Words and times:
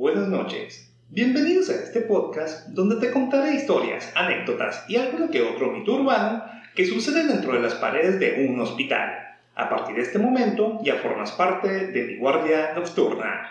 Buenas 0.00 0.28
noches. 0.28 0.90
Bienvenidos 1.10 1.68
a 1.68 1.74
este 1.74 2.00
podcast 2.00 2.68
donde 2.68 2.96
te 2.96 3.12
contaré 3.12 3.54
historias, 3.54 4.10
anécdotas 4.14 4.82
y 4.88 4.96
alguno 4.96 5.28
que 5.28 5.42
otro 5.42 5.70
mito 5.72 5.92
urbano 5.92 6.42
que 6.74 6.86
sucede 6.86 7.26
dentro 7.26 7.52
de 7.52 7.60
las 7.60 7.74
paredes 7.74 8.18
de 8.18 8.48
un 8.48 8.58
hospital. 8.60 9.10
A 9.54 9.68
partir 9.68 9.96
de 9.96 10.00
este 10.00 10.18
momento 10.18 10.80
ya 10.82 10.94
formas 10.94 11.32
parte 11.32 11.88
de 11.88 12.02
mi 12.04 12.16
guardia 12.16 12.72
nocturna. 12.74 13.42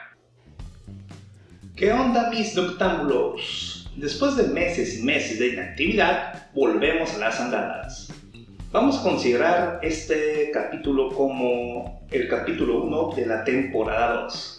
¿Qué 1.76 1.94
onda 1.94 2.32
mis 2.32 2.56
noctámbulos? 2.56 3.88
Después 3.96 4.36
de 4.36 4.48
meses 4.48 4.98
y 4.98 5.04
meses 5.04 5.38
de 5.38 5.50
inactividad, 5.50 6.50
volvemos 6.56 7.14
a 7.14 7.20
las 7.20 7.40
andadas. 7.40 8.12
Vamos 8.72 8.98
a 8.98 9.04
considerar 9.04 9.82
este 9.84 10.50
capítulo 10.52 11.10
como 11.10 12.08
el 12.10 12.28
capítulo 12.28 12.86
1 12.86 13.16
de 13.18 13.26
la 13.28 13.44
temporada 13.44 14.24
2. 14.24 14.59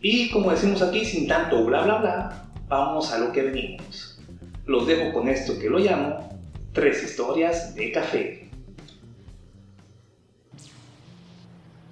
Y 0.00 0.30
como 0.30 0.50
decimos 0.50 0.80
aquí, 0.82 1.04
sin 1.04 1.26
tanto 1.26 1.64
bla 1.64 1.82
bla 1.82 1.98
bla, 1.98 2.50
vamos 2.68 3.12
a 3.12 3.18
lo 3.18 3.32
que 3.32 3.42
venimos. 3.42 4.20
Los 4.66 4.86
dejo 4.86 5.12
con 5.12 5.28
esto 5.28 5.58
que 5.58 5.68
lo 5.68 5.78
llamo 5.78 6.28
Tres 6.72 7.02
historias 7.02 7.74
de 7.74 7.90
café. 7.90 8.48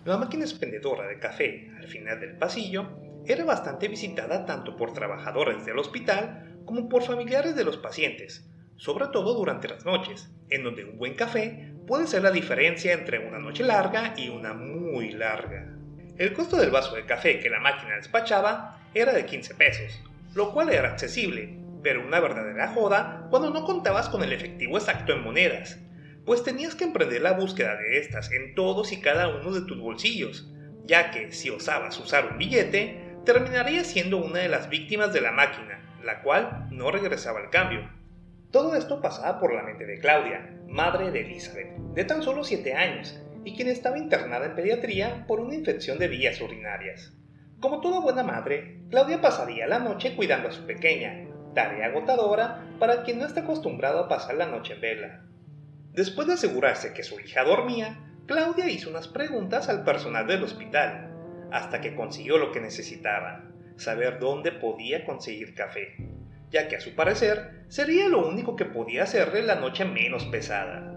La 0.04 0.16
máquina 0.18 0.44
expendedora 0.44 1.08
de 1.08 1.18
café 1.18 1.72
al 1.76 1.88
final 1.88 2.20
del 2.20 2.36
pasillo 2.36 2.86
era 3.26 3.44
bastante 3.44 3.88
visitada 3.88 4.46
tanto 4.46 4.76
por 4.76 4.92
trabajadores 4.92 5.64
del 5.64 5.78
hospital 5.78 6.60
como 6.64 6.88
por 6.88 7.02
familiares 7.02 7.56
de 7.56 7.64
los 7.64 7.78
pacientes, 7.78 8.48
sobre 8.76 9.08
todo 9.08 9.34
durante 9.34 9.66
las 9.66 9.84
noches, 9.84 10.30
en 10.50 10.62
donde 10.62 10.84
un 10.84 10.98
buen 10.98 11.16
café 11.16 11.74
puede 11.88 12.06
ser 12.06 12.22
la 12.22 12.30
diferencia 12.30 12.92
entre 12.92 13.26
una 13.26 13.40
noche 13.40 13.64
larga 13.64 14.14
y 14.16 14.28
una 14.28 14.54
muy 14.54 15.10
larga. 15.10 15.76
El 16.18 16.32
costo 16.32 16.56
del 16.56 16.70
vaso 16.70 16.94
de 16.94 17.04
café 17.04 17.40
que 17.40 17.50
la 17.50 17.60
máquina 17.60 17.96
despachaba 17.96 18.80
era 18.94 19.12
de 19.12 19.26
15 19.26 19.54
pesos, 19.54 20.02
lo 20.34 20.50
cual 20.52 20.70
era 20.70 20.88
accesible, 20.88 21.58
pero 21.82 22.06
una 22.06 22.20
verdadera 22.20 22.68
joda 22.68 23.26
cuando 23.28 23.50
no 23.50 23.64
contabas 23.64 24.08
con 24.08 24.24
el 24.24 24.32
efectivo 24.32 24.78
exacto 24.78 25.12
en 25.12 25.22
monedas, 25.22 25.78
pues 26.24 26.42
tenías 26.42 26.74
que 26.74 26.84
emprender 26.84 27.20
la 27.20 27.32
búsqueda 27.32 27.76
de 27.76 27.98
estas 27.98 28.32
en 28.32 28.54
todos 28.54 28.92
y 28.92 29.00
cada 29.02 29.28
uno 29.28 29.52
de 29.52 29.60
tus 29.66 29.78
bolsillos, 29.78 30.50
ya 30.86 31.10
que 31.10 31.32
si 31.32 31.50
osabas 31.50 31.98
usar 32.00 32.32
un 32.32 32.38
billete, 32.38 33.18
terminarías 33.26 33.86
siendo 33.86 34.16
una 34.16 34.38
de 34.38 34.48
las 34.48 34.70
víctimas 34.70 35.12
de 35.12 35.20
la 35.20 35.32
máquina, 35.32 35.82
la 36.02 36.22
cual 36.22 36.66
no 36.70 36.90
regresaba 36.90 37.40
al 37.40 37.50
cambio. 37.50 37.90
Todo 38.50 38.74
esto 38.74 39.02
pasaba 39.02 39.38
por 39.38 39.52
la 39.52 39.62
mente 39.62 39.84
de 39.84 39.98
Claudia, 39.98 40.50
madre 40.66 41.10
de 41.10 41.20
Elizabeth, 41.20 41.76
de 41.94 42.04
tan 42.04 42.22
solo 42.22 42.42
7 42.42 42.72
años, 42.72 43.20
y 43.46 43.54
quien 43.54 43.68
estaba 43.68 43.96
internada 43.96 44.46
en 44.46 44.56
pediatría 44.56 45.24
por 45.28 45.38
una 45.38 45.54
infección 45.54 46.00
de 46.00 46.08
vías 46.08 46.40
urinarias. 46.40 47.12
Como 47.60 47.80
toda 47.80 48.00
buena 48.00 48.24
madre, 48.24 48.80
Claudia 48.90 49.20
pasaría 49.20 49.68
la 49.68 49.78
noche 49.78 50.16
cuidando 50.16 50.48
a 50.48 50.52
su 50.52 50.66
pequeña, 50.66 51.28
tarea 51.54 51.86
agotadora 51.86 52.66
para 52.80 53.04
quien 53.04 53.20
no 53.20 53.24
está 53.24 53.42
acostumbrado 53.42 54.00
a 54.00 54.08
pasar 54.08 54.34
la 54.34 54.48
noche 54.48 54.74
en 54.74 54.80
vela. 54.80 55.22
Después 55.92 56.26
de 56.26 56.34
asegurarse 56.34 56.92
que 56.92 57.04
su 57.04 57.20
hija 57.20 57.44
dormía, 57.44 58.00
Claudia 58.26 58.68
hizo 58.68 58.90
unas 58.90 59.06
preguntas 59.06 59.68
al 59.68 59.84
personal 59.84 60.26
del 60.26 60.42
hospital, 60.42 61.12
hasta 61.52 61.80
que 61.80 61.94
consiguió 61.94 62.38
lo 62.38 62.50
que 62.50 62.60
necesitaba, 62.60 63.44
saber 63.76 64.18
dónde 64.18 64.50
podía 64.50 65.04
conseguir 65.04 65.54
café, 65.54 65.94
ya 66.50 66.66
que 66.66 66.74
a 66.74 66.80
su 66.80 66.96
parecer 66.96 67.62
sería 67.68 68.08
lo 68.08 68.26
único 68.26 68.56
que 68.56 68.64
podía 68.64 69.04
hacerle 69.04 69.42
la 69.42 69.54
noche 69.54 69.84
menos 69.84 70.24
pesada. 70.24 70.95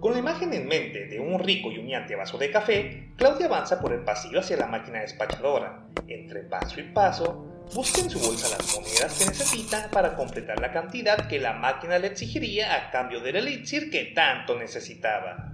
Con 0.00 0.14
la 0.14 0.18
imagen 0.18 0.54
en 0.54 0.66
mente 0.66 1.04
de 1.04 1.20
un 1.20 1.38
rico 1.38 1.70
y 1.70 1.78
humeante 1.78 2.16
vaso 2.16 2.38
de 2.38 2.50
café, 2.50 3.12
Claudia 3.16 3.46
avanza 3.46 3.78
por 3.78 3.92
el 3.92 4.00
pasillo 4.00 4.40
hacia 4.40 4.56
la 4.56 4.66
máquina 4.66 5.02
despachadora. 5.02 5.88
Entre 6.08 6.40
paso 6.44 6.80
y 6.80 6.84
paso, 6.84 7.66
busca 7.74 8.00
en 8.00 8.08
su 8.08 8.18
bolsa 8.18 8.48
las 8.48 8.74
monedas 8.74 9.18
que 9.18 9.26
necesita 9.26 9.90
para 9.90 10.16
completar 10.16 10.58
la 10.58 10.72
cantidad 10.72 11.28
que 11.28 11.38
la 11.38 11.52
máquina 11.52 11.98
le 11.98 12.06
exigiría 12.06 12.74
a 12.74 12.90
cambio 12.90 13.20
del 13.20 13.36
elixir 13.36 13.90
que 13.90 14.06
tanto 14.14 14.58
necesitaba. 14.58 15.52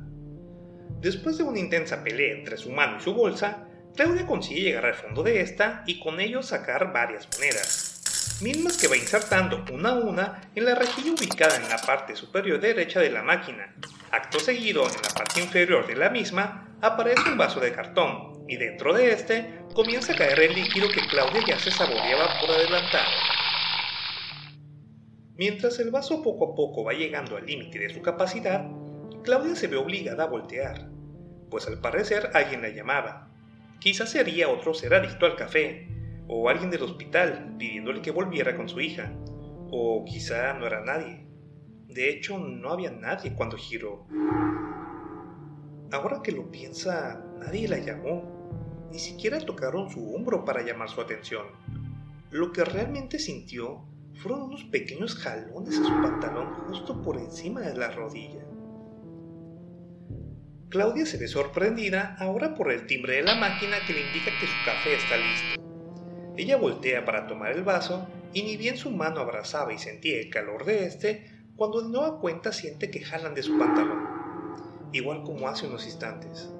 Después 1.00 1.38
de 1.38 1.42
una 1.42 1.58
intensa 1.58 2.04
pelea 2.04 2.36
entre 2.36 2.56
su 2.56 2.70
mano 2.70 2.98
y 2.98 3.00
su 3.00 3.14
bolsa, 3.14 3.66
Claudia 3.96 4.26
consigue 4.26 4.60
llegar 4.60 4.86
al 4.86 4.94
fondo 4.94 5.24
de 5.24 5.40
esta 5.40 5.82
y 5.86 5.98
con 5.98 6.20
ello 6.20 6.44
sacar 6.44 6.92
varias 6.92 7.28
monedas 7.36 7.95
mismas 8.42 8.76
que 8.76 8.88
va 8.88 8.96
insertando 8.96 9.64
una 9.72 9.90
a 9.90 9.94
una 9.94 10.40
en 10.54 10.64
la 10.64 10.74
rejilla 10.74 11.12
ubicada 11.12 11.56
en 11.56 11.68
la 11.68 11.78
parte 11.78 12.14
superior 12.14 12.60
derecha 12.60 13.00
de 13.00 13.10
la 13.10 13.22
máquina. 13.22 13.74
Acto 14.10 14.38
seguido, 14.38 14.86
en 14.86 15.02
la 15.02 15.08
parte 15.14 15.40
inferior 15.40 15.86
de 15.86 15.96
la 15.96 16.10
misma, 16.10 16.76
aparece 16.82 17.30
un 17.30 17.38
vaso 17.38 17.60
de 17.60 17.72
cartón, 17.72 18.44
y 18.48 18.56
dentro 18.56 18.92
de 18.92 19.12
este 19.12 19.60
comienza 19.74 20.12
a 20.12 20.16
caer 20.16 20.38
el 20.40 20.54
líquido 20.54 20.88
que 20.88 21.06
Claudia 21.06 21.42
ya 21.46 21.58
se 21.58 21.70
saboreaba 21.70 22.38
por 22.40 22.50
adelantado. 22.50 23.10
Mientras 25.34 25.78
el 25.78 25.90
vaso 25.90 26.22
poco 26.22 26.52
a 26.52 26.54
poco 26.54 26.84
va 26.84 26.92
llegando 26.92 27.36
al 27.36 27.46
límite 27.46 27.78
de 27.78 27.92
su 27.92 28.02
capacidad, 28.02 28.66
Claudia 29.22 29.56
se 29.56 29.66
ve 29.66 29.76
obligada 29.76 30.24
a 30.24 30.28
voltear, 30.28 30.88
pues 31.50 31.66
al 31.66 31.80
parecer 31.80 32.30
alguien 32.34 32.62
la 32.62 32.68
llamaba. 32.68 33.30
Quizás 33.80 34.10
sería 34.10 34.48
otro 34.48 34.72
ser 34.72 34.94
adicto 34.94 35.26
al 35.26 35.36
café, 35.36 35.88
o 36.28 36.48
alguien 36.48 36.70
del 36.70 36.82
hospital 36.82 37.54
pidiéndole 37.58 38.02
que 38.02 38.10
volviera 38.10 38.56
con 38.56 38.68
su 38.68 38.80
hija, 38.80 39.12
o 39.70 40.04
quizá 40.04 40.54
no 40.54 40.66
era 40.66 40.84
nadie. 40.84 41.26
De 41.88 42.10
hecho, 42.10 42.38
no 42.38 42.70
había 42.70 42.90
nadie 42.90 43.34
cuando 43.34 43.56
giró. 43.56 44.06
Ahora 45.92 46.20
que 46.22 46.32
lo 46.32 46.50
piensa, 46.50 47.24
nadie 47.38 47.68
la 47.68 47.78
llamó, 47.78 48.88
ni 48.90 48.98
siquiera 48.98 49.40
tocaron 49.40 49.90
su 49.90 50.14
hombro 50.14 50.44
para 50.44 50.62
llamar 50.62 50.88
su 50.88 51.00
atención. 51.00 51.46
Lo 52.30 52.52
que 52.52 52.64
realmente 52.64 53.18
sintió 53.18 53.84
fueron 54.14 54.42
unos 54.42 54.64
pequeños 54.64 55.14
jalones 55.14 55.78
a 55.78 55.84
su 55.84 56.02
pantalón 56.02 56.54
justo 56.66 57.02
por 57.02 57.18
encima 57.18 57.60
de 57.60 57.76
la 57.76 57.90
rodilla. 57.90 58.44
Claudia 60.68 61.06
se 61.06 61.18
ve 61.18 61.28
sorprendida 61.28 62.16
ahora 62.18 62.54
por 62.54 62.72
el 62.72 62.86
timbre 62.86 63.16
de 63.16 63.22
la 63.22 63.36
máquina 63.36 63.76
que 63.86 63.92
le 63.92 64.00
indica 64.00 64.32
que 64.38 64.46
su 64.46 64.62
café 64.64 64.94
está 64.94 65.16
listo. 65.16 65.65
Ella 66.36 66.56
voltea 66.56 67.04
para 67.04 67.26
tomar 67.26 67.52
el 67.52 67.62
vaso 67.62 68.06
y 68.32 68.42
ni 68.42 68.56
bien 68.56 68.76
su 68.76 68.90
mano 68.90 69.20
abrazaba 69.20 69.72
y 69.72 69.78
sentía 69.78 70.18
el 70.18 70.30
calor 70.30 70.64
de 70.64 70.84
este, 70.84 71.26
cuando 71.56 71.80
de 71.80 71.88
nueva 71.88 72.20
cuenta 72.20 72.52
siente 72.52 72.90
que 72.90 73.00
jalan 73.00 73.34
de 73.34 73.42
su 73.42 73.58
pantalón, 73.58 74.06
igual 74.92 75.22
como 75.22 75.48
hace 75.48 75.66
unos 75.66 75.86
instantes. 75.86 76.50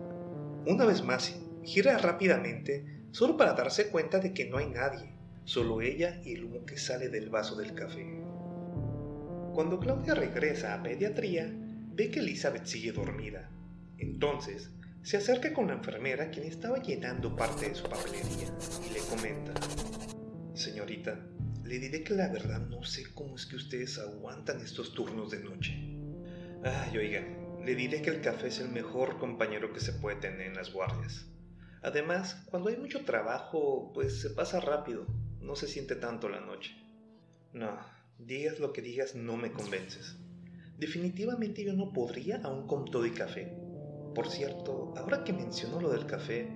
Una 0.66 0.87
vez 0.87 1.04
más, 1.04 1.38
gira 1.62 1.98
rápidamente, 1.98 3.03
solo 3.10 3.37
para 3.37 3.53
darse 3.53 3.88
cuenta 3.88 4.19
de 4.19 4.32
que 4.32 4.47
no 4.47 4.56
hay 4.56 4.66
nadie, 4.66 5.12
solo 5.44 5.82
ella 5.82 6.20
y 6.25 6.34
el 6.34 6.44
humo 6.44 6.64
que 6.64 6.78
sale 6.78 7.10
del 7.10 7.28
vaso 7.28 7.56
del 7.56 7.75
café. 7.75 8.06
Cuando 9.53 9.78
Claudia 9.78 10.14
regresa 10.14 10.75
a 10.75 10.82
pediatría, 10.82 11.53
ve 11.94 12.10
que 12.10 12.20
Elizabeth 12.20 12.64
sigue 12.64 12.93
dormida. 12.93 13.50
Entonces, 13.98 14.70
se 15.06 15.17
acerca 15.17 15.53
con 15.53 15.69
la 15.69 15.75
enfermera 15.75 16.33
quien 16.33 16.47
estaba 16.47 16.83
llenando 16.83 17.37
parte 17.37 17.69
de 17.69 17.77
su 17.77 17.84
papelería 17.84 18.49
y 18.84 18.93
le 18.93 18.99
comenta, 19.09 19.55
Señorita, 20.53 21.17
le 21.62 21.78
diré 21.78 22.03
que 22.03 22.15
la 22.15 22.27
verdad 22.27 22.59
no 22.67 22.83
sé 22.83 23.15
cómo 23.15 23.37
es 23.37 23.47
que 23.47 23.55
ustedes 23.55 24.00
aguantan 24.00 24.61
estos 24.61 24.94
turnos 24.94 25.31
de 25.31 25.44
noche. 25.44 25.75
Ay, 26.65 26.99
oiga, 26.99 27.22
le 27.65 27.77
diré 27.77 28.03
que 28.03 28.11
el 28.11 28.21
café 28.21 28.49
es 28.49 28.59
el 28.59 28.71
mejor 28.71 29.21
compañero 29.21 29.72
que 29.72 29.78
se 29.78 29.93
puede 29.93 30.17
tener 30.17 30.41
en 30.41 30.55
las 30.55 30.72
guardias. 30.72 31.25
Además, 31.83 32.43
cuando 32.47 32.71
hay 32.71 32.77
mucho 32.77 33.05
trabajo, 33.05 33.93
pues 33.94 34.21
se 34.21 34.31
pasa 34.31 34.59
rápido, 34.59 35.06
no 35.41 35.55
se 35.55 35.69
siente 35.69 35.94
tanto 35.94 36.28
la 36.28 36.41
noche. 36.41 36.73
No, 37.53 37.78
digas 38.19 38.59
lo 38.59 38.73
que 38.73 38.83
digas, 38.83 39.15
no 39.15 39.37
me 39.37 39.53
convences. 39.53 40.17
Definitivamente 40.78 41.62
yo 41.62 41.75
no 41.75 41.93
podría 41.93 42.38
aún 42.43 42.67
con 42.67 42.87
todo 42.87 43.06
y 43.06 43.12
café. 43.12 43.66
Por 44.16 44.28
cierto, 44.31 44.94
ahora 44.97 45.25
que 45.25 45.34
menciono 45.34 45.78
lo 45.78 45.91
del 45.91 46.06
café, 46.06 46.49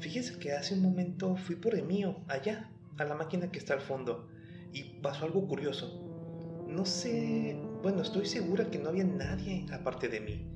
fíjese 0.00 0.38
que 0.38 0.52
hace 0.52 0.74
un 0.74 0.82
momento 0.82 1.34
fui 1.34 1.56
por 1.56 1.74
el 1.74 1.84
mío, 1.84 2.18
allá, 2.28 2.68
a 2.98 3.04
la 3.04 3.14
máquina 3.14 3.50
que 3.50 3.58
está 3.58 3.72
al 3.72 3.80
fondo, 3.80 4.28
y 4.74 4.82
pasó 5.00 5.24
algo 5.24 5.48
curioso. 5.48 6.66
No 6.68 6.84
sé, 6.84 7.56
bueno, 7.82 8.02
estoy 8.02 8.26
segura 8.26 8.70
que 8.70 8.78
no 8.78 8.90
había 8.90 9.04
nadie 9.04 9.64
aparte 9.72 10.08
de 10.08 10.20
mí. 10.20 10.46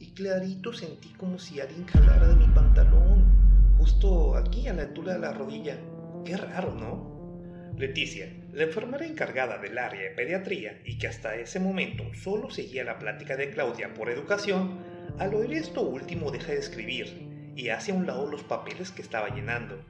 Y 0.00 0.12
clarito 0.12 0.72
sentí 0.72 1.10
como 1.10 1.38
si 1.38 1.60
alguien 1.60 1.86
jalara 1.86 2.26
de 2.26 2.34
mi 2.34 2.52
pantalón, 2.52 3.76
justo 3.78 4.34
aquí 4.34 4.66
a 4.66 4.72
la 4.72 4.82
altura 4.82 5.12
de 5.12 5.20
la 5.20 5.32
rodilla. 5.32 5.78
Qué 6.24 6.36
raro, 6.36 6.74
¿no? 6.74 7.72
Leticia, 7.78 8.28
la 8.52 8.64
enfermera 8.64 9.06
encargada 9.06 9.58
del 9.58 9.78
área 9.78 10.02
de 10.02 10.10
pediatría 10.10 10.82
y 10.84 10.98
que 10.98 11.06
hasta 11.06 11.36
ese 11.36 11.60
momento 11.60 12.02
solo 12.14 12.50
seguía 12.50 12.82
la 12.82 12.98
plática 12.98 13.36
de 13.36 13.50
Claudia 13.50 13.94
por 13.94 14.10
educación, 14.10 14.91
al 15.22 15.34
oír 15.34 15.52
esto 15.52 15.82
último 15.82 16.32
deja 16.32 16.50
de 16.50 16.58
escribir 16.58 17.52
y 17.54 17.68
hace 17.68 17.92
a 17.92 17.94
un 17.94 18.08
lado 18.08 18.26
los 18.26 18.42
papeles 18.42 18.90
que 18.90 19.02
estaba 19.02 19.28
llenando. 19.28 19.80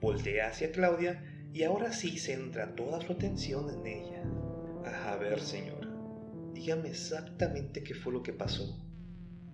Voltea 0.00 0.48
hacia 0.48 0.72
Claudia 0.72 1.22
y 1.52 1.62
ahora 1.62 1.92
sí 1.92 2.18
centra 2.18 2.74
toda 2.74 3.00
su 3.00 3.12
atención 3.12 3.70
en 3.70 3.86
ella. 3.86 4.24
A 5.06 5.14
ver, 5.14 5.38
señora, 5.40 5.88
dígame 6.54 6.88
exactamente 6.88 7.84
qué 7.84 7.94
fue 7.94 8.12
lo 8.12 8.24
que 8.24 8.32
pasó. 8.32 8.84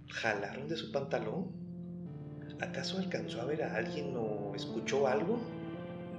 ¿Jalaron 0.08 0.68
de 0.68 0.76
su 0.76 0.90
pantalón? 0.90 1.52
¿Acaso 2.58 2.96
alcanzó 2.96 3.42
a 3.42 3.44
ver 3.44 3.62
a 3.62 3.76
alguien 3.76 4.14
o 4.16 4.54
escuchó 4.54 5.06
algo? 5.06 5.38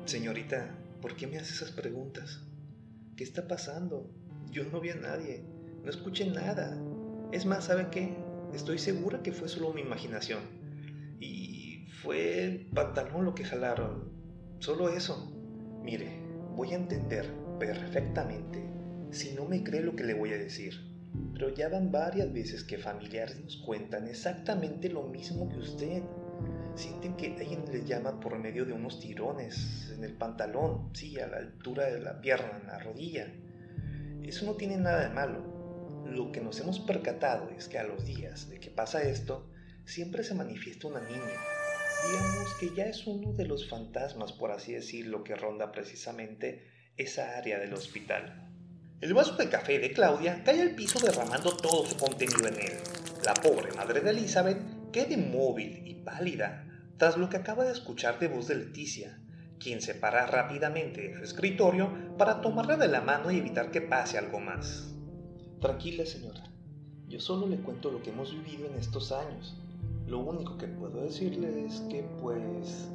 Señorita, 0.06 0.76
¿Por 1.02 1.16
qué 1.16 1.26
me 1.26 1.38
hace 1.38 1.54
esas 1.54 1.72
preguntas? 1.72 2.44
¿Qué 3.16 3.24
está 3.24 3.48
pasando? 3.48 4.12
Yo 4.52 4.64
no 4.66 4.80
vi 4.80 4.90
a 4.90 4.96
nadie, 4.96 5.44
no 5.84 5.90
escuché 5.90 6.26
nada. 6.30 6.78
Es 7.32 7.46
más, 7.46 7.66
¿sabe 7.66 7.88
qué? 7.92 8.27
Estoy 8.54 8.80
segura 8.80 9.22
que 9.22 9.32
fue 9.32 9.50
solo 9.50 9.74
mi 9.74 9.82
imaginación. 9.82 10.40
Y 11.20 11.88
fue 12.02 12.44
el 12.44 12.66
pantalón 12.68 13.26
lo 13.26 13.36
que 13.36 13.44
jalaron. 13.44 14.12
Solo 14.60 14.90
eso. 14.90 15.34
Mire, 15.84 16.20
voy 16.56 16.72
a 16.72 16.76
entender 16.76 17.32
perfectamente 17.60 18.64
si 19.12 19.34
no 19.34 19.46
me 19.46 19.64
cree 19.64 19.82
lo 19.82 19.96
que 19.96 20.04
le 20.04 20.14
voy 20.14 20.34
a 20.34 20.38
decir. 20.38 20.74
Pero 21.34 21.54
ya 21.54 21.70
van 21.70 21.92
varias 21.92 22.32
veces 22.34 22.64
que 22.64 22.78
familiares 22.78 23.40
nos 23.40 23.58
cuentan 23.58 24.08
exactamente 24.08 24.90
lo 24.90 25.04
mismo 25.04 25.50
que 25.50 25.58
usted. 25.58 26.04
Sienten 26.76 27.16
que 27.16 27.36
alguien 27.36 27.64
les 27.72 27.86
llama 27.86 28.20
por 28.20 28.38
medio 28.38 28.66
de 28.66 28.74
unos 28.74 29.00
tirones 29.00 29.92
en 29.96 30.04
el 30.04 30.14
pantalón, 30.14 30.90
sí, 30.94 31.20
a 31.20 31.28
la 31.28 31.38
altura 31.38 31.86
de 31.88 32.00
la 32.00 32.22
pierna, 32.22 32.60
en 32.62 32.68
la 32.68 32.80
rodilla. 32.80 33.28
Eso 34.24 34.46
no 34.46 34.54
tiene 34.54 34.78
nada 34.78 35.08
de 35.08 35.14
malo. 35.14 35.57
Lo 36.12 36.32
que 36.32 36.42
nos 36.42 36.60
hemos 36.60 36.80
percatado 36.80 37.50
es 37.58 37.68
que 37.68 37.80
a 37.80 37.84
los 37.84 38.06
días 38.06 38.50
de 38.50 38.60
que 38.60 38.70
pasa 38.70 39.04
esto, 39.04 39.50
siempre 39.86 40.24
se 40.24 40.34
manifiesta 40.34 40.88
una 40.88 41.02
niña. 41.02 41.40
Digamos 42.08 42.54
que 42.60 42.74
ya 42.76 42.86
es 42.86 43.06
uno 43.08 43.34
de 43.34 43.46
los 43.46 43.70
fantasmas, 43.70 44.32
por 44.32 44.52
así 44.52 44.74
decirlo, 44.74 45.24
que 45.24 45.36
ronda 45.36 45.72
precisamente 45.72 46.68
esa 46.96 47.38
área 47.38 47.60
del 47.60 47.74
hospital. 47.74 48.48
El 49.02 49.14
vaso 49.14 49.36
de 49.36 49.50
café 49.50 49.80
de 49.80 49.92
Claudia 49.92 50.44
cae 50.44 50.62
al 50.62 50.76
piso 50.76 51.00
derramando 51.00 51.56
todo 51.56 51.86
su 51.86 51.98
contenido 51.98 52.48
en 52.48 52.56
él. 52.56 52.78
La 53.24 53.34
pobre 53.34 53.72
madre 53.74 54.02
de 54.02 54.10
Elizabeth 54.10 54.92
queda 54.92 55.14
inmóvil 55.14 55.84
y 55.86 55.96
pálida 55.96 56.66
tras 56.98 57.18
lo 57.18 57.30
que 57.30 57.38
acaba 57.38 57.66
de 57.66 57.74
escuchar 57.74 58.18
de 58.20 58.28
voz 58.28 58.48
de 58.48 58.56
Leticia, 58.56 59.20
quien 59.60 59.82
se 59.82 59.94
para 59.94 60.26
rápidamente 60.26 61.02
de 61.02 61.18
su 61.18 61.24
escritorio 61.24 62.18
para 62.18 62.42
tomarla 62.42 62.78
de 62.78 62.88
la 62.88 63.02
mano 63.02 63.30
y 63.30 63.38
evitar 63.38 63.70
que 63.72 63.82
pase 63.82 64.18
algo 64.18 64.40
más. 64.40 64.97
Tranquila, 65.60 66.06
señora. 66.06 66.44
Yo 67.08 67.20
solo 67.20 67.48
le 67.48 67.58
cuento 67.58 67.90
lo 67.90 68.04
que 68.04 68.12
hemos 68.12 68.32
vivido 68.32 68.68
en 68.68 68.76
estos 68.76 69.12
años. 69.12 69.56
Lo 70.06 70.20
único 70.20 70.58
que 70.58 70.68
puedo 70.68 71.02
decirle 71.02 71.66
es 71.66 71.82
que, 71.90 72.04
pues, 72.22 72.88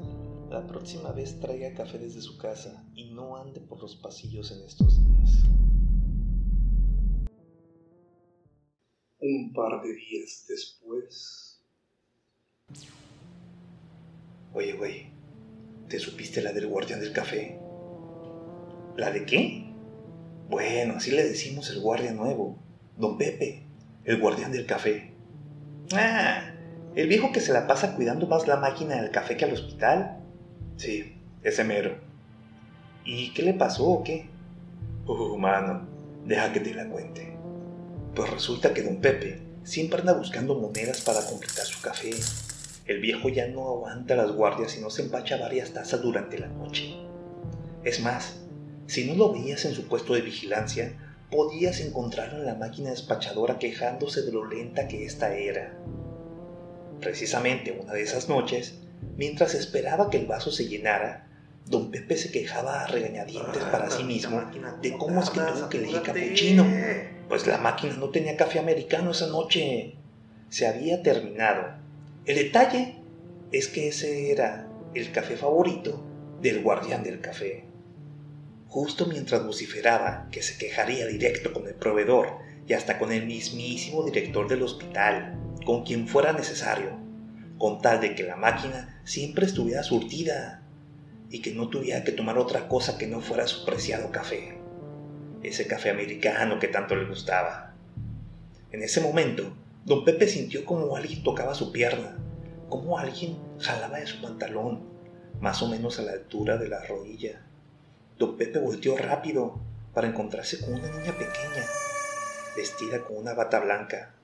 la 0.48 0.66
próxima 0.66 1.10
vez 1.12 1.40
traiga 1.40 1.74
café 1.74 1.98
desde 1.98 2.20
su 2.20 2.38
casa 2.38 2.84
y 2.94 3.10
no 3.10 3.36
ande 3.36 3.60
por 3.60 3.80
los 3.80 3.96
pasillos 3.96 4.52
en 4.52 4.62
estos 4.64 5.00
días. 5.04 5.44
Un 9.18 9.52
par 9.52 9.82
de 9.82 9.94
días 9.94 10.44
después. 10.48 11.64
Oye, 14.52 14.74
güey, 14.74 15.10
¿te 15.88 15.98
supiste 15.98 16.42
la 16.42 16.52
del 16.52 16.68
guardián 16.68 17.00
del 17.00 17.12
café? 17.12 17.58
¿La 18.96 19.10
de 19.10 19.24
qué? 19.24 19.71
Bueno, 20.52 20.96
así 20.98 21.12
le 21.12 21.24
decimos 21.24 21.70
el 21.70 21.80
guardia 21.80 22.12
nuevo, 22.12 22.58
don 22.98 23.16
Pepe, 23.16 23.62
el 24.04 24.20
guardián 24.20 24.52
del 24.52 24.66
café. 24.66 25.10
Ah, 25.94 26.52
el 26.94 27.08
viejo 27.08 27.32
que 27.32 27.40
se 27.40 27.54
la 27.54 27.66
pasa 27.66 27.96
cuidando 27.96 28.26
más 28.26 28.46
la 28.46 28.58
máquina 28.58 29.00
del 29.00 29.10
café 29.10 29.38
que 29.38 29.46
al 29.46 29.54
hospital. 29.54 30.18
Sí, 30.76 31.16
ese 31.42 31.64
mero. 31.64 31.96
¿Y 33.02 33.32
qué 33.32 33.44
le 33.44 33.54
pasó 33.54 33.88
o 33.88 34.04
qué? 34.04 34.26
Uh, 35.06 35.38
mano, 35.38 35.88
deja 36.26 36.52
que 36.52 36.60
te 36.60 36.74
la 36.74 36.86
cuente. 36.86 37.34
Pues 38.14 38.28
resulta 38.28 38.74
que 38.74 38.82
don 38.82 38.98
Pepe 38.98 39.40
siempre 39.64 40.00
anda 40.00 40.12
buscando 40.12 40.54
monedas 40.54 41.00
para 41.00 41.24
completar 41.24 41.64
su 41.64 41.80
café. 41.80 42.10
El 42.84 43.00
viejo 43.00 43.30
ya 43.30 43.48
no 43.48 43.70
aguanta 43.70 44.16
las 44.16 44.32
guardias 44.32 44.76
y 44.76 44.82
no 44.82 44.90
se 44.90 45.00
empacha 45.00 45.38
varias 45.38 45.72
tazas 45.72 46.02
durante 46.02 46.38
la 46.38 46.48
noche. 46.48 46.94
Es 47.84 48.02
más, 48.02 48.41
si 48.92 49.06
no 49.06 49.14
lo 49.14 49.32
veías 49.32 49.64
en 49.64 49.74
su 49.74 49.88
puesto 49.88 50.12
de 50.12 50.20
vigilancia, 50.20 50.92
podías 51.30 51.80
encontrarlo 51.80 52.40
en 52.40 52.44
la 52.44 52.56
máquina 52.56 52.90
despachadora 52.90 53.58
quejándose 53.58 54.20
de 54.20 54.32
lo 54.32 54.44
lenta 54.44 54.86
que 54.86 55.06
ésta 55.06 55.34
era. 55.34 55.72
Precisamente 57.00 57.72
una 57.72 57.94
de 57.94 58.02
esas 58.02 58.28
noches, 58.28 58.74
mientras 59.16 59.54
esperaba 59.54 60.10
que 60.10 60.18
el 60.18 60.26
vaso 60.26 60.50
se 60.50 60.68
llenara, 60.68 61.26
don 61.64 61.90
Pepe 61.90 62.18
se 62.18 62.30
quejaba 62.30 62.82
a 62.82 62.86
regañadientes 62.86 63.62
para 63.64 63.90
sí 63.90 64.04
mismo 64.04 64.42
de 64.82 64.92
cómo 64.98 65.22
es 65.22 65.30
que 65.30 65.40
tuvo 65.40 65.70
que 65.70 65.78
elegir 65.78 66.02
capuchino 66.02 66.66
pues 67.30 67.46
la 67.46 67.56
máquina 67.56 67.94
no 67.96 68.10
tenía 68.10 68.36
café 68.36 68.58
americano 68.58 69.12
esa 69.12 69.26
noche. 69.28 69.94
Se 70.50 70.66
había 70.66 71.02
terminado. 71.02 71.62
El 72.26 72.36
detalle 72.36 72.96
es 73.52 73.68
que 73.68 73.88
ese 73.88 74.30
era 74.30 74.68
el 74.92 75.12
café 75.12 75.38
favorito 75.38 75.98
del 76.42 76.60
guardián 76.62 77.02
del 77.02 77.22
café. 77.22 77.71
Justo 78.72 79.04
mientras 79.04 79.44
vociferaba 79.44 80.28
que 80.32 80.40
se 80.40 80.56
quejaría 80.56 81.06
directo 81.06 81.52
con 81.52 81.66
el 81.66 81.74
proveedor 81.74 82.38
y 82.66 82.72
hasta 82.72 82.98
con 82.98 83.12
el 83.12 83.26
mismísimo 83.26 84.02
director 84.02 84.48
del 84.48 84.62
hospital, 84.62 85.38
con 85.66 85.84
quien 85.84 86.08
fuera 86.08 86.32
necesario, 86.32 86.98
con 87.58 87.82
tal 87.82 88.00
de 88.00 88.14
que 88.14 88.22
la 88.22 88.36
máquina 88.36 88.98
siempre 89.04 89.44
estuviera 89.44 89.82
surtida 89.82 90.62
y 91.28 91.42
que 91.42 91.52
no 91.52 91.68
tuviera 91.68 92.02
que 92.02 92.12
tomar 92.12 92.38
otra 92.38 92.66
cosa 92.66 92.96
que 92.96 93.06
no 93.06 93.20
fuera 93.20 93.46
su 93.46 93.66
preciado 93.66 94.10
café 94.10 94.62
ese 95.42 95.66
café 95.66 95.90
americano 95.90 96.58
que 96.58 96.68
tanto 96.68 96.96
le 96.96 97.04
gustaba. 97.04 97.74
En 98.70 98.82
ese 98.82 99.02
momento, 99.02 99.54
don 99.84 100.02
Pepe 100.02 100.26
sintió 100.26 100.64
como 100.64 100.96
alguien 100.96 101.22
tocaba 101.22 101.54
su 101.54 101.72
pierna, 101.72 102.16
como 102.70 102.98
alguien 102.98 103.36
jalaba 103.58 103.98
de 103.98 104.06
su 104.06 104.22
pantalón, 104.22 104.88
más 105.42 105.60
o 105.60 105.68
menos 105.68 105.98
a 105.98 106.04
la 106.04 106.12
altura 106.12 106.56
de 106.56 106.68
la 106.68 106.82
rodilla. 106.86 107.44
Don 108.22 108.36
Pepe 108.36 108.60
volteó 108.60 108.96
rápido 108.96 109.58
para 109.92 110.06
encontrarse 110.06 110.60
con 110.60 110.74
una 110.74 110.86
niña 110.86 111.10
pequeña, 111.10 111.66
vestida 112.54 113.02
con 113.02 113.16
una 113.16 113.34
bata 113.34 113.58
blanca. 113.58 114.14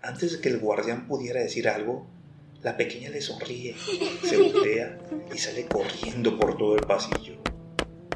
Antes 0.00 0.30
de 0.30 0.40
que 0.40 0.48
el 0.48 0.60
guardián 0.60 1.08
pudiera 1.08 1.40
decir 1.40 1.68
algo, 1.68 2.06
la 2.62 2.76
pequeña 2.76 3.10
le 3.10 3.20
sonríe, 3.20 3.74
se 4.22 4.36
voltea 4.40 4.98
y 5.34 5.38
sale 5.38 5.66
corriendo 5.66 6.38
por 6.38 6.56
todo 6.56 6.76
el 6.76 6.86
pasillo. 6.86 7.34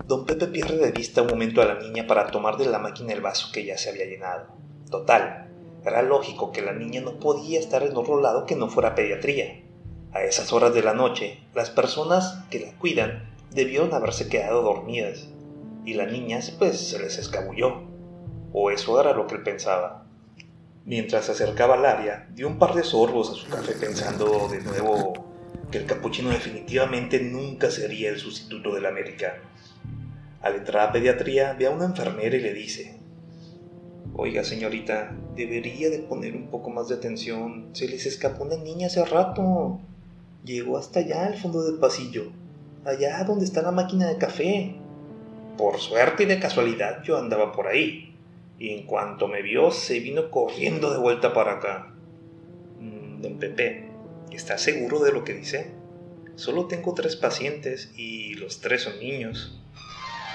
Don 0.06 0.26
Pepe 0.26 0.46
pierde 0.46 0.78
de 0.78 0.92
vista 0.92 1.22
un 1.22 1.28
momento 1.30 1.60
a 1.60 1.66
la 1.66 1.80
niña 1.80 2.06
para 2.06 2.30
tomar 2.30 2.56
de 2.56 2.66
la 2.66 2.78
máquina 2.78 3.12
el 3.12 3.20
vaso 3.20 3.50
que 3.52 3.64
ya 3.64 3.76
se 3.76 3.90
había 3.90 4.04
llenado. 4.04 4.46
Total, 4.92 5.50
era 5.84 6.02
lógico 6.02 6.52
que 6.52 6.62
la 6.62 6.72
niña 6.72 7.00
no 7.00 7.18
podía 7.18 7.58
estar 7.58 7.82
en 7.82 7.96
otro 7.96 8.20
lado 8.20 8.46
que 8.46 8.54
no 8.54 8.68
fuera 8.68 8.94
pediatría. 8.94 9.60
A 10.12 10.22
esas 10.22 10.52
horas 10.52 10.72
de 10.72 10.84
la 10.84 10.94
noche, 10.94 11.40
las 11.52 11.70
personas 11.70 12.44
que 12.48 12.60
la 12.60 12.70
cuidan 12.78 13.29
debieron 13.52 13.92
haberse 13.94 14.28
quedado 14.28 14.62
dormidas, 14.62 15.28
y 15.84 15.94
la 15.94 16.06
niña 16.06 16.40
pues 16.58 16.78
se 16.78 16.98
les 16.98 17.18
escabulló. 17.18 17.88
O 18.52 18.70
eso 18.70 19.00
era 19.00 19.12
lo 19.12 19.26
que 19.26 19.36
él 19.36 19.42
pensaba. 19.42 20.06
Mientras 20.84 21.26
se 21.26 21.32
acercaba 21.32 21.74
al 21.74 21.86
área, 21.86 22.28
dio 22.34 22.48
un 22.48 22.58
par 22.58 22.74
de 22.74 22.82
sorbos 22.82 23.30
a 23.30 23.34
su 23.34 23.48
café 23.48 23.72
pensando 23.72 24.48
de 24.48 24.60
nuevo 24.60 25.12
que 25.70 25.78
el 25.78 25.86
capuchino 25.86 26.30
definitivamente 26.30 27.20
nunca 27.20 27.70
sería 27.70 28.10
el 28.10 28.18
sustituto 28.18 28.74
del 28.74 28.86
americano. 28.86 29.42
Al 30.40 30.56
entrar 30.56 30.88
a 30.88 30.92
pediatría 30.92 31.52
ve 31.52 31.66
a 31.66 31.70
una 31.70 31.84
enfermera 31.84 32.36
y 32.36 32.40
le 32.40 32.52
dice, 32.54 32.98
Oiga 34.14 34.42
señorita, 34.42 35.16
debería 35.36 35.88
de 35.90 36.00
poner 36.00 36.34
un 36.34 36.48
poco 36.48 36.70
más 36.70 36.88
de 36.88 36.96
atención. 36.96 37.70
Se 37.72 37.86
les 37.86 38.06
escapó 38.06 38.44
una 38.44 38.56
niña 38.56 38.88
hace 38.88 39.04
rato. 39.04 39.80
Llegó 40.44 40.76
hasta 40.76 41.00
allá 41.00 41.26
al 41.26 41.36
fondo 41.36 41.62
del 41.62 41.78
pasillo, 41.78 42.32
allá 42.84 43.24
donde 43.24 43.44
está 43.44 43.62
la 43.62 43.70
máquina 43.70 44.08
de 44.08 44.18
café. 44.18 44.74
Por 45.56 45.78
suerte 45.78 46.22
y 46.22 46.26
de 46.26 46.40
casualidad 46.40 47.02
yo 47.02 47.18
andaba 47.18 47.52
por 47.52 47.66
ahí, 47.66 48.14
y 48.58 48.70
en 48.70 48.86
cuanto 48.86 49.28
me 49.28 49.42
vio 49.42 49.70
se 49.70 50.00
vino 50.00 50.30
corriendo 50.30 50.90
de 50.90 50.98
vuelta 50.98 51.32
para 51.32 51.54
acá. 51.54 51.94
Mm, 52.78 53.20
don 53.20 53.38
Pepe, 53.38 53.88
¿está 54.32 54.58
seguro 54.58 55.00
de 55.00 55.12
lo 55.12 55.24
que 55.24 55.34
dice? 55.34 55.72
Solo 56.36 56.66
tengo 56.66 56.94
tres 56.94 57.16
pacientes 57.16 57.92
y 57.96 58.34
los 58.34 58.60
tres 58.60 58.82
son 58.82 58.98
niños. 58.98 59.60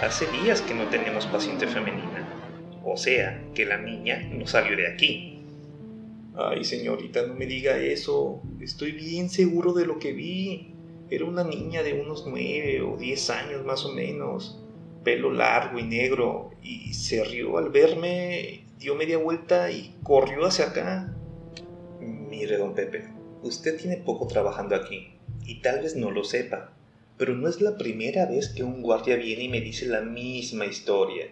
Hace 0.02 0.28
días 0.28 0.62
que 0.62 0.76
no 0.76 0.88
tenemos 0.90 1.26
paciente 1.26 1.68
femenina. 1.68 2.30
O 2.84 2.98
sea, 2.98 3.42
que 3.56 3.66
la 3.66 3.78
niña 3.78 4.30
no 4.32 4.46
salió 4.46 4.78
de 4.78 4.88
aquí. 4.88 5.40
Ay, 6.36 6.64
señorita, 6.64 7.26
no 7.26 7.34
me 7.34 7.48
diga 7.48 7.78
eso. 7.78 8.42
Estoy 8.60 8.92
bien 8.92 9.30
seguro 9.30 9.74
de 9.74 9.88
lo 9.88 9.98
que 9.98 10.14
vi. 10.14 10.75
Era 11.10 11.26
una 11.26 11.44
niña 11.44 11.84
de 11.84 11.94
unos 11.94 12.26
nueve 12.28 12.82
o 12.82 12.98
diez 12.98 13.30
años 13.30 13.66
más 13.66 13.86
o 13.86 13.94
menos. 13.94 14.62
Pelo 15.04 15.32
largo 15.32 15.80
y 15.80 15.84
negro. 15.84 16.52
Y 16.62 16.94
se 16.94 17.24
rió 17.24 17.58
al 17.58 17.70
verme, 17.70 18.66
dio 18.80 18.96
media 18.96 19.18
vuelta 19.18 19.72
y 19.72 19.96
corrió 20.04 20.46
hacia 20.46 20.66
acá. 20.66 21.16
Mire, 22.00 22.58
don 22.58 22.74
Pepe, 22.74 23.08
usted 23.44 23.80
tiene 23.80 23.98
poco 23.98 24.28
trabajando 24.28 24.76
aquí. 24.76 25.14
Y 25.46 25.62
tal 25.62 25.82
vez 25.82 25.96
no 25.96 26.12
lo 26.12 26.24
sepa 26.24 26.76
pero 27.18 27.34
no 27.34 27.48
es 27.48 27.62
la 27.62 27.78
primera 27.78 28.26
vez 28.26 28.50
que 28.50 28.64
un 28.64 28.82
guardia 28.82 29.16
viene 29.16 29.44
y 29.44 29.50
me 29.50 29.62
dice 29.62 29.86
la 29.86 30.02
misma 30.02 30.66
historia. 30.66 31.28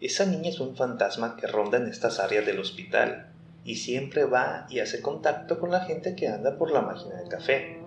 Esa 0.00 0.26
niña 0.26 0.50
es 0.50 0.60
un 0.60 0.76
fantasma 0.76 1.36
que 1.36 1.46
ronda 1.46 1.78
en 1.78 1.88
estas 1.88 2.20
áreas 2.20 2.44
del 2.44 2.58
hospital 2.58 3.28
y 3.64 3.76
siempre 3.76 4.24
va 4.24 4.66
y 4.68 4.80
hace 4.80 5.00
contacto 5.00 5.58
con 5.58 5.70
la 5.70 5.84
gente 5.84 6.14
que 6.14 6.28
anda 6.28 6.58
por 6.58 6.70
la 6.70 6.82
máquina 6.82 7.16
de 7.16 7.28
café. 7.28 7.83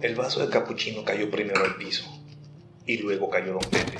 El 0.00 0.14
vaso 0.14 0.40
de 0.40 0.48
capuchino 0.48 1.04
cayó 1.04 1.30
primero 1.30 1.64
al 1.64 1.76
piso. 1.76 2.04
Y 2.86 2.98
luego 2.98 3.30
cayó 3.30 3.52
don 3.52 3.70
Pepe, 3.70 3.98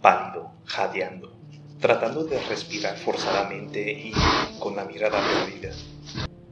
pálido, 0.00 0.52
jadeando, 0.64 1.36
tratando 1.80 2.24
de 2.24 2.40
respirar 2.44 2.96
forzadamente 2.96 3.90
y 3.90 4.12
con 4.58 4.76
la 4.76 4.84
mirada 4.84 5.20
perdida. 5.20 5.70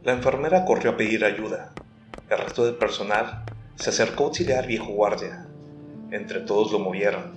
La 0.03 0.13
enfermera 0.13 0.65
corrió 0.65 0.93
a 0.93 0.97
pedir 0.97 1.25
ayuda. 1.25 1.73
El 2.29 2.39
resto 2.39 2.65
del 2.65 2.75
personal 2.75 3.45
se 3.77 3.91
acercó 3.91 4.25
a 4.25 4.27
auxiliar 4.29 4.61
al 4.61 4.67
viejo 4.67 4.87
guardia. 4.93 5.47
Entre 6.11 6.41
todos 6.41 6.73
lo 6.73 6.79
movieron 6.79 7.33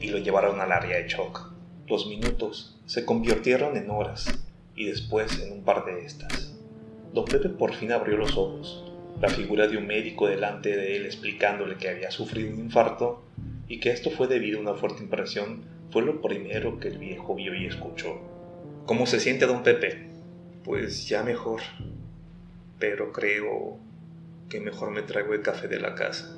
y 0.00 0.08
lo 0.08 0.18
llevaron 0.18 0.60
al 0.60 0.72
área 0.72 0.98
de 0.98 1.08
shock. 1.08 1.52
Los 1.86 2.06
minutos 2.06 2.80
se 2.86 3.04
convirtieron 3.04 3.76
en 3.76 3.90
horas 3.90 4.26
y 4.74 4.86
después 4.86 5.40
en 5.40 5.52
un 5.52 5.64
par 5.64 5.84
de 5.84 6.04
estas. 6.04 6.54
Don 7.12 7.24
Pepe 7.24 7.48
por 7.48 7.74
fin 7.74 7.92
abrió 7.92 8.16
los 8.16 8.36
ojos. 8.36 8.91
La 9.22 9.28
figura 9.28 9.68
de 9.68 9.76
un 9.76 9.86
médico 9.86 10.26
delante 10.26 10.76
de 10.76 10.96
él 10.96 11.06
explicándole 11.06 11.76
que 11.76 11.88
había 11.88 12.10
sufrido 12.10 12.50
un 12.52 12.58
infarto 12.58 13.22
y 13.68 13.78
que 13.78 13.92
esto 13.92 14.10
fue 14.10 14.26
debido 14.26 14.58
a 14.58 14.62
una 14.62 14.74
fuerte 14.74 15.04
impresión 15.04 15.62
fue 15.92 16.02
lo 16.02 16.20
primero 16.20 16.80
que 16.80 16.88
el 16.88 16.98
viejo 16.98 17.36
vio 17.36 17.54
y 17.54 17.66
escuchó. 17.66 18.20
¿Cómo 18.84 19.06
se 19.06 19.20
siente 19.20 19.46
don 19.46 19.62
Pepe? 19.62 20.08
Pues 20.64 21.06
ya 21.06 21.22
mejor, 21.22 21.60
pero 22.80 23.12
creo 23.12 23.78
que 24.48 24.58
mejor 24.58 24.90
me 24.90 25.02
traigo 25.02 25.34
el 25.34 25.42
café 25.42 25.68
de 25.68 25.78
la 25.78 25.94
casa. 25.94 26.36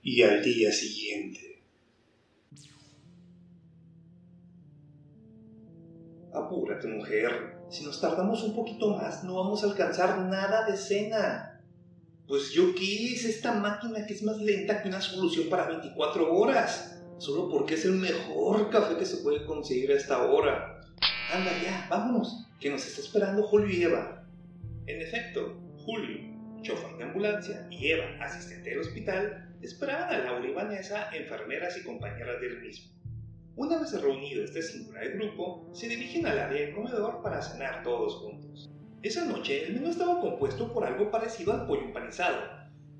Y 0.00 0.22
al 0.22 0.44
día 0.44 0.70
siguiente. 0.70 1.55
Apúrate, 6.66 6.88
mujer. 6.88 7.54
Si 7.70 7.84
nos 7.84 8.00
tardamos 8.00 8.42
un 8.42 8.52
poquito 8.52 8.90
más, 8.96 9.22
no 9.22 9.36
vamos 9.36 9.62
a 9.62 9.68
alcanzar 9.68 10.18
nada 10.18 10.66
de 10.66 10.76
cena. 10.76 11.62
Pues 12.26 12.50
yo 12.50 12.74
qué 12.74 13.12
es 13.12 13.24
esta 13.24 13.52
máquina 13.52 14.04
que 14.04 14.14
es 14.14 14.24
más 14.24 14.38
lenta 14.38 14.82
que 14.82 14.88
una 14.88 15.00
solución 15.00 15.48
para 15.48 15.68
24 15.68 16.34
horas. 16.34 17.00
Solo 17.18 17.48
porque 17.48 17.74
es 17.74 17.84
el 17.84 17.92
mejor 17.92 18.68
café 18.70 18.96
que 18.96 19.06
se 19.06 19.18
puede 19.18 19.46
conseguir 19.46 19.92
a 19.92 19.94
esta 19.94 20.24
hora. 20.24 20.80
Anda 21.32 21.52
ya, 21.62 21.86
vámonos, 21.88 22.48
que 22.58 22.68
nos 22.68 22.84
está 22.84 23.00
esperando 23.00 23.44
Julio 23.44 23.70
y 23.70 23.84
Eva. 23.84 24.24
En 24.86 25.00
efecto, 25.00 25.56
Julio, 25.84 26.18
chofer 26.62 26.96
de 26.96 27.04
ambulancia, 27.04 27.68
y 27.70 27.92
Eva, 27.92 28.06
asistente 28.20 28.70
del 28.70 28.80
hospital, 28.80 29.54
esperaban 29.62 30.12
a 30.12 30.18
Laura 30.18 30.48
y 30.48 30.52
Vanessa, 30.52 31.10
enfermeras 31.14 31.78
y 31.78 31.84
compañeras 31.84 32.40
del 32.40 32.60
mismo. 32.60 32.95
Una 33.56 33.78
vez 33.78 33.98
reunido 34.02 34.44
este 34.44 34.60
singular 34.60 35.08
grupo, 35.12 35.66
se 35.72 35.88
dirigen 35.88 36.26
al 36.26 36.38
área 36.38 36.60
del 36.60 36.74
comedor 36.74 37.22
para 37.22 37.40
cenar 37.40 37.82
todos 37.82 38.16
juntos. 38.16 38.70
Esa 39.02 39.24
noche 39.24 39.64
el 39.64 39.72
menú 39.72 39.88
estaba 39.88 40.20
compuesto 40.20 40.70
por 40.74 40.84
algo 40.84 41.10
parecido 41.10 41.54
al 41.54 41.66
pollo 41.66 41.86
empanizado, 41.86 42.38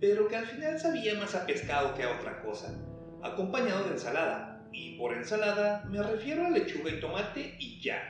pero 0.00 0.28
que 0.28 0.36
al 0.36 0.46
final 0.46 0.80
sabía 0.80 1.14
más 1.16 1.34
a 1.34 1.44
pescado 1.44 1.94
que 1.94 2.04
a 2.04 2.16
otra 2.18 2.40
cosa, 2.40 2.72
acompañado 3.22 3.84
de 3.84 3.90
ensalada, 3.90 4.66
y 4.72 4.96
por 4.96 5.12
ensalada 5.12 5.84
me 5.90 6.02
refiero 6.02 6.46
a 6.46 6.50
lechuga 6.50 6.90
y 6.90 7.00
tomate 7.00 7.54
y 7.58 7.82
ya. 7.82 8.00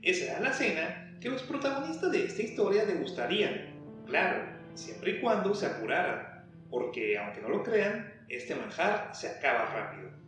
Esa 0.00 0.32
era 0.32 0.40
la 0.40 0.54
cena 0.54 1.18
que 1.20 1.28
los 1.28 1.42
protagonistas 1.42 2.10
de 2.10 2.24
esta 2.24 2.40
historia 2.40 2.86
degustarían, 2.86 4.04
claro, 4.06 4.48
siempre 4.72 5.18
y 5.18 5.20
cuando 5.20 5.54
se 5.54 5.66
apuraran, 5.66 6.46
porque 6.70 7.18
aunque 7.18 7.42
no 7.42 7.50
lo 7.50 7.62
crean, 7.62 8.24
este 8.30 8.54
manjar 8.54 9.14
se 9.14 9.28
acaba 9.28 9.66
rápido. 9.66 10.25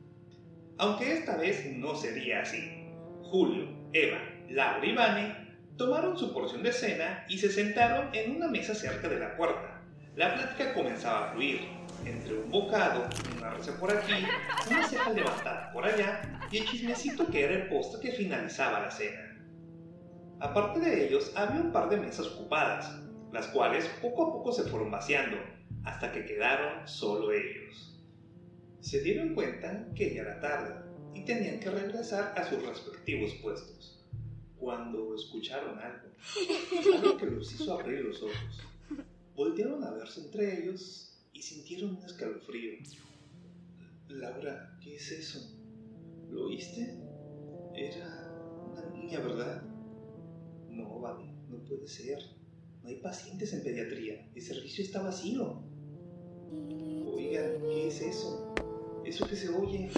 Aunque 0.78 1.12
esta 1.12 1.36
vez 1.36 1.66
no 1.76 1.96
sería 1.96 2.42
así. 2.42 2.88
Julio, 3.22 3.68
Eva, 3.92 4.18
Laura 4.48 4.86
y 4.86 4.94
Vane 4.94 5.48
tomaron 5.76 6.16
su 6.16 6.32
porción 6.32 6.62
de 6.62 6.72
cena 6.72 7.24
y 7.28 7.38
se 7.38 7.50
sentaron 7.50 8.14
en 8.14 8.36
una 8.36 8.48
mesa 8.48 8.74
cerca 8.74 9.08
de 9.08 9.18
la 9.18 9.36
puerta. 9.36 9.82
La 10.14 10.34
plática 10.34 10.74
comenzaba 10.74 11.28
a 11.28 11.32
fluir, 11.32 11.60
entre 12.04 12.34
un 12.34 12.50
bocado, 12.50 13.08
una 13.36 13.50
risa 13.50 13.78
por 13.78 13.90
aquí, 13.90 14.24
una 14.70 14.88
ceja 14.88 15.10
levantada 15.10 15.72
por 15.72 15.84
allá 15.84 16.22
y 16.50 16.58
el 16.58 16.66
chismecito 16.66 17.26
que 17.26 17.44
era 17.44 17.54
el 17.54 17.68
postre 17.68 18.00
que 18.00 18.16
finalizaba 18.16 18.80
la 18.80 18.90
cena. 18.90 19.36
Aparte 20.40 20.78
de 20.78 21.06
ellos, 21.06 21.32
había 21.34 21.60
un 21.60 21.72
par 21.72 21.88
de 21.88 21.96
mesas 21.96 22.26
ocupadas, 22.26 23.00
las 23.32 23.48
cuales 23.48 23.86
poco 24.00 24.22
a 24.28 24.32
poco 24.32 24.52
se 24.52 24.62
fueron 24.64 24.90
vaciando, 24.90 25.36
hasta 25.84 26.12
que 26.12 26.24
quedaron 26.24 26.86
solo 26.86 27.32
ellos. 27.32 27.97
Se 28.80 29.00
dieron 29.00 29.34
cuenta 29.34 29.88
que 29.94 30.14
ya 30.14 30.22
era 30.22 30.40
tarde 30.40 30.74
y 31.14 31.24
tenían 31.24 31.60
que 31.60 31.70
regresar 31.70 32.32
a 32.36 32.48
sus 32.48 32.64
respectivos 32.64 33.34
puestos, 33.42 34.04
cuando 34.56 35.14
escucharon 35.14 35.78
algo, 35.78 36.08
algo 36.94 37.16
que 37.16 37.26
los 37.26 37.52
hizo 37.52 37.72
abrir 37.72 38.04
los 38.04 38.22
ojos. 38.22 38.62
Voltearon 39.34 39.84
a 39.84 39.92
verse 39.92 40.20
entre 40.20 40.62
ellos 40.62 41.18
y 41.32 41.42
sintieron 41.42 41.96
un 41.96 42.04
escalofrío. 42.04 42.72
Laura, 44.08 44.78
¿qué 44.82 44.96
es 44.96 45.10
eso? 45.12 45.56
¿Lo 46.30 46.46
oíste? 46.46 46.98
Era 47.74 48.32
una 48.70 48.84
niña, 48.90 49.20
¿verdad? 49.20 49.62
No, 50.70 51.00
vale, 51.00 51.32
no 51.48 51.58
puede 51.64 51.86
ser. 51.86 52.18
No 52.82 52.88
hay 52.88 52.96
pacientes 52.96 53.52
en 53.52 53.62
pediatría. 53.62 54.30
El 54.34 54.42
servicio 54.42 54.82
está 54.84 55.02
vacío. 55.02 55.62
Oigan, 56.50 57.60
¿qué 57.60 57.88
es 57.88 58.00
eso? 58.00 58.54
Eso 59.08 59.26
que 59.26 59.36
se 59.36 59.48
oye. 59.48 59.90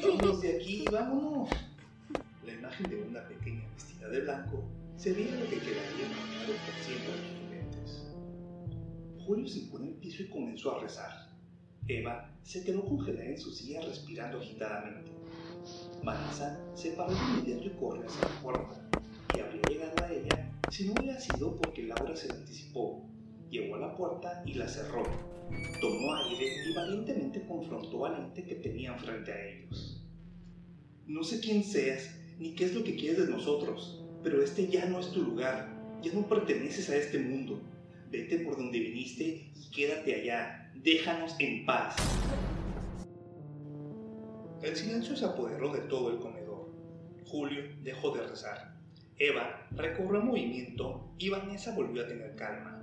Vámonos 0.00 0.40
de 0.40 0.56
aquí, 0.56 0.84
vámonos. 0.88 1.50
La 2.46 2.52
imagen 2.52 2.90
de 2.90 3.02
una 3.02 3.26
pequeña 3.26 3.68
vestida 3.74 4.08
de 4.08 4.20
blanco 4.20 4.62
sería 4.96 5.34
lo 5.34 5.48
que 5.50 5.58
quedaría 5.58 6.06
marcado 6.08 6.52
por 6.64 6.74
siempre 6.84 7.12
en 7.12 7.24
sus 7.26 7.50
mentes. 7.50 9.26
Julio 9.26 9.48
se 9.48 9.62
pone 9.62 9.86
en 9.86 9.94
el 9.94 9.96
piso 9.96 10.22
y 10.22 10.28
comenzó 10.28 10.76
a 10.76 10.80
rezar. 10.80 11.28
Eva 11.88 12.30
se 12.44 12.62
quedó 12.62 12.84
congelada 12.84 13.30
en 13.30 13.38
su 13.38 13.50
silla 13.50 13.80
respirando 13.80 14.38
agitadamente. 14.38 15.10
Vanessa 16.04 16.60
se 16.76 16.92
paró 16.92 17.10
de 17.10 17.18
inmediato 17.18 17.64
y 17.66 17.70
corrió 17.70 18.06
hacia 18.06 18.28
la 18.28 18.42
puerta, 18.42 18.80
y 19.36 19.40
habría 19.40 19.62
llegado 19.68 20.04
a 20.04 20.12
ella 20.12 20.52
si 20.70 20.86
no 20.86 20.92
hubiera 20.92 21.18
sido 21.18 21.56
porque 21.56 21.82
Laura 21.82 22.14
se 22.14 22.28
la 22.28 22.34
anticipó. 22.34 23.02
Llegó 23.52 23.74
a 23.74 23.80
la 23.80 23.94
puerta 23.94 24.42
y 24.46 24.54
la 24.54 24.66
cerró. 24.66 25.02
Tomó 25.78 26.14
aire 26.14 26.46
y 26.66 26.72
valientemente 26.72 27.44
confrontó 27.46 28.06
al 28.06 28.24
ente 28.24 28.44
que 28.44 28.54
tenían 28.54 28.98
frente 28.98 29.30
a 29.30 29.46
ellos. 29.46 30.02
No 31.06 31.22
sé 31.22 31.38
quién 31.38 31.62
seas, 31.62 32.16
ni 32.38 32.54
qué 32.54 32.64
es 32.64 32.74
lo 32.74 32.82
que 32.82 32.96
quieres 32.96 33.18
de 33.18 33.30
nosotros, 33.30 34.02
pero 34.22 34.42
este 34.42 34.68
ya 34.68 34.86
no 34.86 35.00
es 35.00 35.10
tu 35.10 35.20
lugar, 35.20 35.68
ya 36.02 36.14
no 36.14 36.26
perteneces 36.26 36.88
a 36.88 36.96
este 36.96 37.18
mundo. 37.18 37.60
Vete 38.10 38.38
por 38.38 38.56
donde 38.56 38.78
viniste 38.78 39.52
y 39.54 39.70
quédate 39.70 40.14
allá, 40.14 40.72
déjanos 40.74 41.36
en 41.38 41.66
paz. 41.66 41.96
El 44.62 44.74
silencio 44.74 45.14
se 45.14 45.26
apoderó 45.26 45.74
de 45.74 45.80
todo 45.82 46.10
el 46.10 46.20
comedor. 46.20 46.72
Julio 47.26 47.64
dejó 47.82 48.12
de 48.12 48.26
rezar. 48.26 48.78
Eva 49.18 49.68
recobró 49.72 50.22
movimiento 50.22 51.12
y 51.18 51.28
Vanessa 51.28 51.74
volvió 51.74 52.02
a 52.02 52.08
tener 52.08 52.34
calma. 52.34 52.81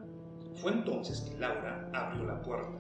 Fue 0.62 0.74
entonces 0.74 1.22
que 1.22 1.38
Laura 1.38 1.90
abrió 1.94 2.26
la 2.26 2.42
puerta. 2.42 2.78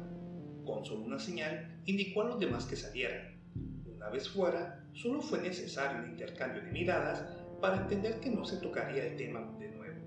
Con 0.66 0.84
solo 0.84 1.06
una 1.06 1.18
señal, 1.18 1.82
indicó 1.86 2.24
a 2.24 2.26
los 2.26 2.40
demás 2.40 2.66
que 2.66 2.76
salieran. 2.76 3.40
Una 3.86 4.10
vez 4.10 4.28
fuera, 4.30 4.84
solo 4.94 5.22
fue 5.22 5.40
necesario 5.40 6.04
un 6.04 6.10
intercambio 6.10 6.62
de 6.62 6.72
miradas 6.72 7.26
para 7.62 7.78
entender 7.78 8.20
que 8.20 8.32
no 8.32 8.44
se 8.44 8.58
tocaría 8.58 9.06
el 9.06 9.16
tema 9.16 9.42
de 9.60 9.70
nuevo, 9.70 9.98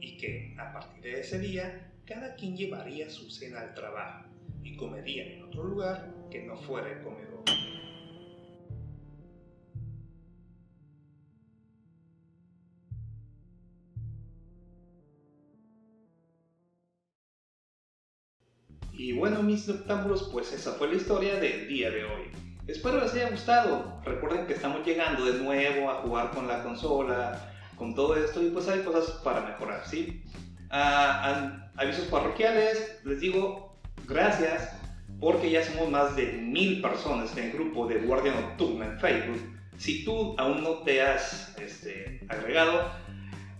y 0.00 0.16
que, 0.16 0.56
a 0.58 0.72
partir 0.72 1.02
de 1.02 1.20
ese 1.20 1.38
día, 1.38 1.92
cada 2.04 2.34
quien 2.34 2.56
llevaría 2.56 3.08
su 3.08 3.30
cena 3.30 3.60
al 3.60 3.74
trabajo 3.74 4.28
y 4.62 4.76
comería 4.76 5.24
en 5.24 5.44
otro 5.44 5.62
lugar 5.64 6.12
que 6.30 6.42
no 6.42 6.56
fuera 6.56 6.90
el 6.90 7.02
comedor. 7.02 7.23
Y 18.96 19.12
bueno, 19.12 19.42
mis 19.42 19.66
noctámbulos, 19.66 20.28
pues 20.32 20.52
esa 20.52 20.72
fue 20.72 20.88
la 20.88 20.94
historia 20.94 21.36
del 21.36 21.66
día 21.68 21.90
de 21.90 22.04
hoy. 22.04 22.30
Espero 22.66 23.00
les 23.00 23.12
haya 23.14 23.30
gustado. 23.30 24.00
Recuerden 24.04 24.46
que 24.46 24.54
estamos 24.54 24.86
llegando 24.86 25.24
de 25.24 25.38
nuevo 25.40 25.90
a 25.90 25.96
jugar 25.96 26.30
con 26.30 26.46
la 26.46 26.62
consola, 26.62 27.52
con 27.76 27.94
todo 27.94 28.16
esto, 28.16 28.42
y 28.42 28.50
pues 28.50 28.68
hay 28.68 28.80
cosas 28.80 29.10
para 29.22 29.42
mejorar, 29.42 29.82
¿sí? 29.86 30.22
Ah, 30.70 31.70
avisos 31.76 32.06
parroquiales, 32.06 33.00
les 33.04 33.20
digo 33.20 33.76
gracias 34.06 34.76
porque 35.20 35.50
ya 35.50 35.64
somos 35.64 35.90
más 35.90 36.16
de 36.16 36.32
mil 36.32 36.80
personas 36.80 37.36
en 37.36 37.44
el 37.44 37.52
grupo 37.52 37.86
de 37.86 37.98
Guardia 37.98 38.32
Nocturna 38.32 38.86
en 38.86 39.00
Facebook. 39.00 39.40
Si 39.76 40.04
tú 40.04 40.34
aún 40.38 40.62
no 40.62 40.78
te 40.78 41.02
has 41.02 41.56
este, 41.58 42.20
agregado, 42.28 42.92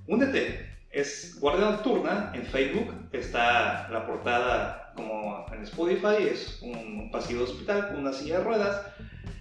únete. 0.06 0.73
Es 0.94 1.40
Guardia 1.40 1.72
Nocturna 1.72 2.30
en 2.34 2.46
Facebook. 2.46 2.94
Está 3.10 3.88
la 3.90 4.06
portada 4.06 4.92
como 4.94 5.44
en 5.52 5.62
Spotify. 5.64 6.28
Es 6.30 6.60
un 6.62 7.10
pasillo 7.10 7.40
de 7.40 7.44
hospital 7.46 7.88
con 7.88 7.96
una 7.96 8.12
silla 8.12 8.38
de 8.38 8.44
ruedas. 8.44 8.86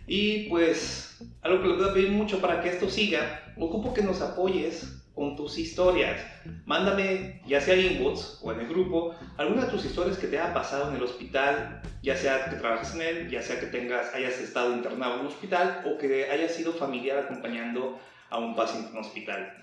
Y 0.08 0.50
pues 0.50 1.22
algo 1.44 1.62
que 1.62 1.68
les 1.68 1.78
voy 1.78 1.90
a 1.90 1.94
pedir 1.94 2.10
mucho 2.10 2.42
para 2.42 2.60
que 2.62 2.70
esto 2.70 2.90
siga, 2.90 3.54
ocupo 3.58 3.94
que 3.94 4.02
nos 4.02 4.20
apoyes 4.22 5.00
con 5.14 5.36
tus 5.36 5.60
historias. 5.60 6.20
Mándame, 6.66 7.42
ya 7.46 7.62
sea 7.62 7.76
inbox 7.76 8.40
o 8.42 8.52
en 8.52 8.62
el 8.62 8.68
grupo, 8.68 9.16
alguna 9.38 9.66
de 9.66 9.72
tus 9.72 9.86
historias 9.86 10.18
que 10.18 10.26
te 10.26 10.40
haya 10.40 10.56
pasado 10.56 10.90
en 10.90 10.96
el 10.96 11.04
hospital, 11.04 11.84
ya 12.02 12.18
sea 12.18 12.50
que 12.50 12.56
trabajes 12.56 12.96
en 12.96 13.02
él, 13.02 13.30
ya 13.30 13.44
sea 13.44 13.60
que 13.60 13.68
tengas, 13.68 14.12
hayas 14.16 14.40
estado 14.40 14.74
internado 14.74 15.16
en 15.16 15.20
un 15.22 15.28
hospital 15.28 15.84
o 15.86 16.00
que 16.00 16.32
hayas 16.32 16.54
sido 16.54 16.74
familiar 16.74 17.20
acompañando 17.20 18.00
a 18.32 18.40
un 18.40 18.56
paciente 18.56 18.90
en 18.90 18.98
un 18.98 19.06
hospital. 19.06 19.54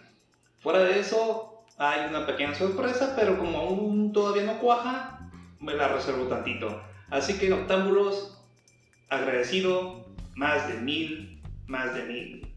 Fuera 0.61 0.85
de 0.85 1.00
eso, 1.00 1.60
hay 1.81 2.11
una 2.11 2.27
pequeña 2.27 2.55
sorpresa, 2.55 3.15
pero 3.17 3.39
como 3.39 3.59
aún 3.59 4.13
todavía 4.13 4.43
no 4.43 4.59
cuaja, 4.59 5.31
me 5.61 5.73
la 5.73 5.89
reservo 5.89 6.25
tantito. 6.25 6.83
Así 7.09 7.39
que, 7.39 7.51
octámbulos, 7.51 8.39
agradecido, 9.09 10.05
más 10.35 10.69
de 10.69 10.75
mil, 10.75 11.43
más 11.67 11.95
de 11.95 12.05
mil. 12.05 12.55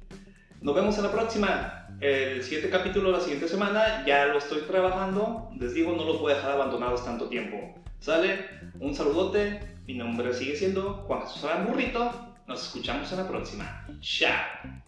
Nos 0.60 0.76
vemos 0.76 0.98
en 0.98 1.04
la 1.06 1.12
próxima. 1.14 1.88
El 2.02 2.44
siguiente 2.44 2.70
capítulo 2.70 3.12
la 3.12 3.22
siguiente 3.22 3.48
semana 3.48 4.04
ya 4.06 4.26
lo 4.26 4.40
estoy 4.40 4.64
trabajando. 4.64 5.50
Les 5.58 5.74
digo, 5.74 5.94
no 5.96 6.04
los 6.04 6.20
voy 6.20 6.34
a 6.34 6.36
dejar 6.36 6.52
abandonados 6.52 7.06
tanto 7.06 7.30
tiempo. 7.30 7.82
¿Sale? 8.00 8.50
Un 8.82 8.94
saludote. 8.94 9.62
Mi 9.88 9.94
nombre 9.94 10.34
sigue 10.34 10.58
siendo 10.58 10.96
Juan 11.08 11.22
Jesús 11.22 11.50
Burrito. 11.66 12.36
Nos 12.46 12.64
escuchamos 12.64 13.10
en 13.14 13.20
la 13.20 13.28
próxima. 13.30 13.88
Chao. 14.02 14.84